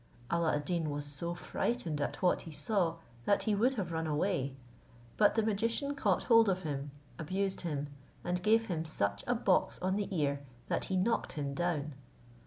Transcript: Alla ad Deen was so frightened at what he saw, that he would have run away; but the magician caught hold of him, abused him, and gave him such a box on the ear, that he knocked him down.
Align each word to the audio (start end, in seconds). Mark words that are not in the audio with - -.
Alla 0.31 0.55
ad 0.55 0.65
Deen 0.65 0.89
was 0.89 1.05
so 1.05 1.35
frightened 1.35 2.01
at 2.01 2.23
what 2.23 2.41
he 2.41 2.51
saw, 2.51 2.95
that 3.25 3.43
he 3.43 3.53
would 3.53 3.75
have 3.75 3.91
run 3.91 4.07
away; 4.07 4.55
but 5.15 5.35
the 5.35 5.43
magician 5.43 5.93
caught 5.93 6.23
hold 6.23 6.49
of 6.49 6.63
him, 6.63 6.89
abused 7.19 7.61
him, 7.61 7.87
and 8.23 8.41
gave 8.41 8.65
him 8.65 8.83
such 8.83 9.23
a 9.27 9.35
box 9.35 9.79
on 9.79 9.97
the 9.97 10.07
ear, 10.09 10.41
that 10.69 10.85
he 10.85 10.97
knocked 10.97 11.33
him 11.33 11.53
down. 11.53 11.93